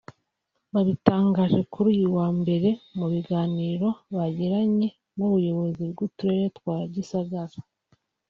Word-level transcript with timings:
Babitangaje 0.73 1.59
kuri 1.71 1.87
uyu 1.95 2.07
wa 2.17 2.27
mbere 2.39 2.69
mu 2.97 3.05
biganiro 3.13 3.87
bagiranye 4.17 4.87
n’ubuyobozi 5.15 5.83
bw’uturere 5.91 6.45
twa 6.57 6.77
Gisagara 6.93 7.57